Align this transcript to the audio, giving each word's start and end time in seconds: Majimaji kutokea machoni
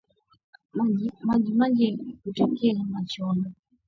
Majimaji 1.23 1.97
kutokea 2.23 2.73
machoni 2.83 3.45